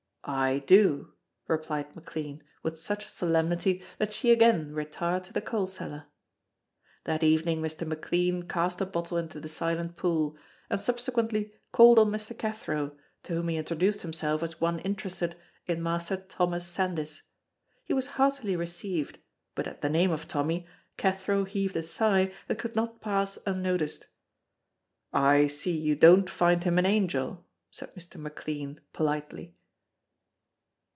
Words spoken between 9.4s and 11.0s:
Silent Pool, and